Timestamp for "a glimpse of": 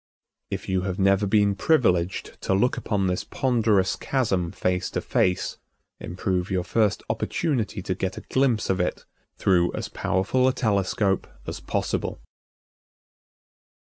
8.17-8.79